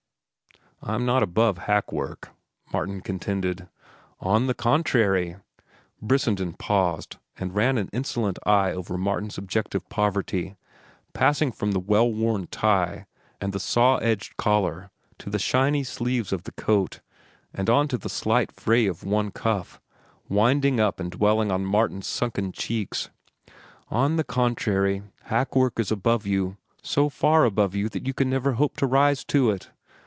[0.83, 2.31] "I'm not above hack work,"
[2.73, 3.67] Martin contended.
[4.19, 5.35] "On the contrary—"
[6.01, 10.55] Brissenden paused and ran an insolent eye over Martin's objective poverty,
[11.13, 13.05] passing from the well worn tie
[13.39, 17.01] and the saw edged collar to the shiny sleeves of the coat
[17.53, 19.79] and on to the slight fray of one cuff,
[20.29, 23.11] winding up and dwelling upon Martin's sunken cheeks.
[23.89, 28.31] "On the contrary, hack work is above you, so far above you that you can
[28.31, 29.69] never hope to rise to it.